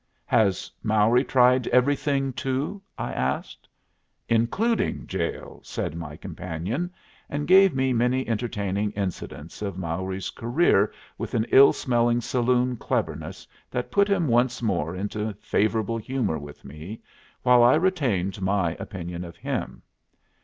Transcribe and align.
"Has 0.25 0.71
Mowry 0.81 1.23
tried 1.23 1.67
everything, 1.67 2.33
too?" 2.33 2.81
I 2.97 3.13
asked. 3.13 3.69
"Including 4.27 5.05
jail," 5.05 5.59
said 5.63 5.93
my 5.93 6.17
companion; 6.17 6.91
and 7.29 7.47
gave 7.47 7.75
me 7.75 7.93
many 7.93 8.27
entertaining 8.27 8.93
incidents 8.93 9.61
of 9.61 9.77
Mowry's 9.77 10.31
career 10.31 10.91
with 11.19 11.35
an 11.35 11.45
ill 11.49 11.71
smelling 11.71 12.19
saloon 12.19 12.77
cleverness 12.77 13.45
that 13.69 13.91
put 13.91 14.07
him 14.07 14.27
once 14.27 14.59
more 14.59 14.95
into 14.95 15.33
favorable 15.39 15.99
humor 15.99 16.39
with 16.39 16.65
me, 16.65 17.03
while 17.43 17.61
I 17.61 17.75
retained 17.75 18.41
my 18.41 18.75
opinion 18.79 19.23
of 19.23 19.37
him. 19.37 19.83